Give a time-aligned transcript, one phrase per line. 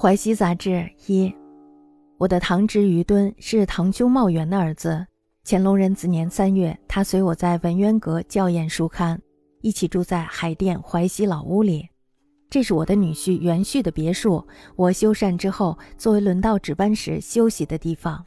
[0.00, 1.34] 淮西杂志一，
[2.18, 5.04] 我的堂侄于敦是堂兄茂元的儿子。
[5.44, 9.20] 乾隆壬子年三月，他随我在文渊阁校验书刊，
[9.60, 11.88] 一起住在海淀淮西老屋里。
[12.48, 18.24] 这是我的女婿元旭的别墅，我修缮之后作为轮到值班时休息的地方。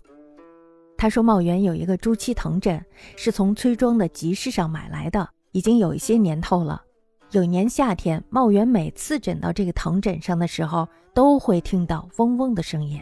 [0.98, 2.84] 他说茂元有一个朱漆藤枕，
[3.16, 6.84] 是从崔庄的集市上买来的，已经有一些年头了。
[7.32, 13.02] 有一年夏天，茂元每次枕到这个藤枕上的时候，都会听到嗡嗡的声音。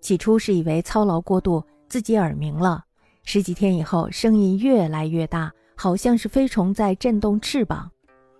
[0.00, 2.82] 起初是以为操劳过度，自己耳鸣了。
[3.24, 7.90] 十几天以后，声音越来越大，好像是飞虫在震动翅膀。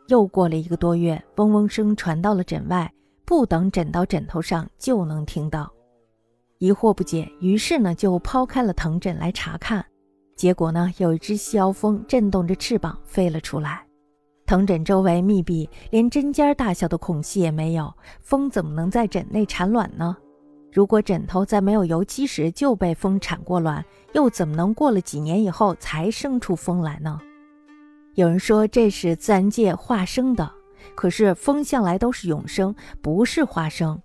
[0.09, 2.91] 又过了一个多月，嗡嗡声传到了枕外，
[3.27, 5.71] 不等枕到枕头上就能听到。
[6.57, 9.85] 疑惑不解，于是呢就抛开了藤枕来查看。
[10.37, 13.86] 结果呢，有一只细腰蜂震动着翅膀飞了出来。
[14.47, 20.17] 藤枕周围密闭，连针尖大小的孔隙也没有，蜂怎么能在枕内产卵呢？
[20.73, 27.19] 如果枕头在没有油漆时就被蜂产过卵，又怎么能过了几年以后才生出蜂来呢？
[28.15, 30.51] 有人说这是自然界化生的，
[30.95, 34.01] 可是蜂向来都是永生，不是化生。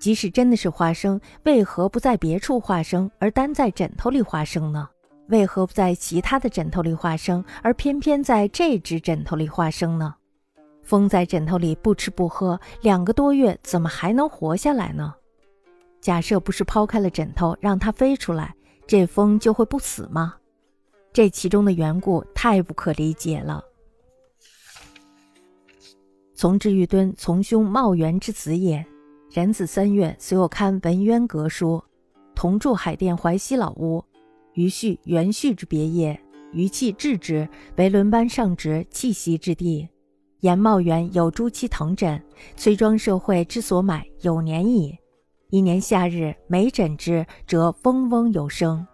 [0.00, 4.88] 即使真的是化生，为何不在别处化生，而单在枕头里化生呢？
[5.28, 10.14] 为何不在其他的枕头里化生，而偏偏在这只枕头里化生呢？
[10.82, 15.14] 风在枕头里不吃不喝两个多月，怎么还能活下来呢？
[16.00, 18.54] 假设不是抛开了枕头让它飞出来，
[18.86, 20.34] 这风就会不死吗？
[21.12, 23.62] 这其中的缘故太不可理解了。
[26.34, 28.82] 从至玉敦从兄茂元之子也，
[29.30, 31.82] 壬子三月随我看文渊阁书，
[32.34, 34.02] 同住海淀淮西老屋。
[34.58, 36.20] 余绪元绪之别业，
[36.52, 39.88] 余气治之为轮班上职气息之地。
[40.40, 42.20] 严茂元有朱漆藤枕，
[42.56, 44.98] 崔庄社会之所买有年矣。
[45.50, 48.84] 一年夏日，每枕之，则嗡嗡有声，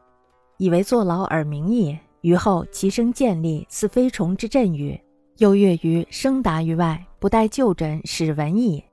[0.58, 1.98] 以为坐牢耳鸣也。
[2.20, 5.00] 余后其声渐厉，似飞虫之振语。
[5.38, 8.84] 又跃于声达于外，不待就诊，始闻矣。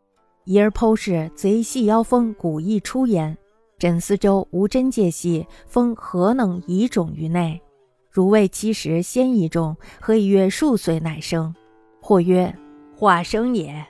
[0.46, 3.38] 疑而剖视，贼细腰风古意出焉。
[3.82, 7.60] 枕四周无针界隙，风何能移种于内？
[8.12, 11.52] 如未七时先移种，何以月数岁乃生？
[12.00, 12.56] 或曰
[12.96, 13.84] 化生也。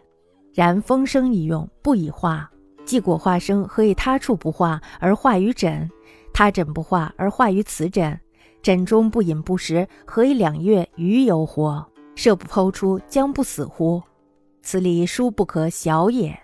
[0.54, 2.50] 然风生以用，不以化。
[2.86, 5.92] 既果化生，何以他处不化而化于枕？
[6.32, 8.18] 他枕不化而化于此枕？
[8.62, 11.86] 枕中不饮不食，何以两月余有活？
[12.16, 14.02] 设不剖出，将不死乎？
[14.62, 16.40] 此理殊不可小也。